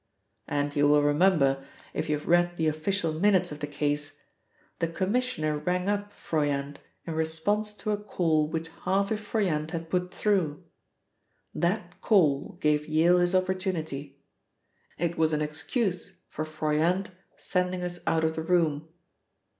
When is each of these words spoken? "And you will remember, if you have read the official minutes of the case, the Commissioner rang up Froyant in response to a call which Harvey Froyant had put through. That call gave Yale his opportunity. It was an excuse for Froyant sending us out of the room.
"And 0.47 0.75
you 0.75 0.87
will 0.87 1.03
remember, 1.03 1.63
if 1.93 2.09
you 2.09 2.17
have 2.17 2.27
read 2.27 2.55
the 2.55 2.65
official 2.67 3.13
minutes 3.13 3.51
of 3.51 3.59
the 3.59 3.67
case, 3.67 4.17
the 4.79 4.87
Commissioner 4.87 5.59
rang 5.59 5.87
up 5.87 6.11
Froyant 6.11 6.77
in 7.05 7.13
response 7.13 7.71
to 7.75 7.91
a 7.91 7.97
call 7.97 8.47
which 8.49 8.69
Harvey 8.69 9.15
Froyant 9.15 9.69
had 9.69 9.91
put 9.91 10.11
through. 10.11 10.63
That 11.53 12.01
call 12.01 12.57
gave 12.61 12.87
Yale 12.87 13.19
his 13.19 13.35
opportunity. 13.35 14.19
It 14.97 15.19
was 15.19 15.33
an 15.33 15.41
excuse 15.43 16.15
for 16.29 16.45
Froyant 16.45 17.11
sending 17.37 17.83
us 17.83 17.99
out 18.07 18.23
of 18.23 18.35
the 18.35 18.41
room. 18.41 18.87